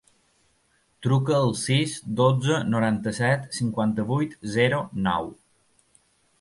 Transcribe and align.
Truca 1.07 1.35
al 1.39 1.53
sis, 1.65 1.93
dotze, 2.21 2.57
noranta-set, 2.71 3.47
cinquanta-vuit, 3.61 4.37
zero, 4.59 4.83
nou. 5.13 5.33